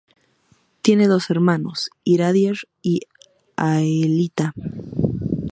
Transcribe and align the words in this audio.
Tiene 0.81 1.05
dos 1.05 1.29
hermanos: 1.29 1.91
Iradier 2.03 2.57
y 2.81 3.01
Aelita. 3.55 4.51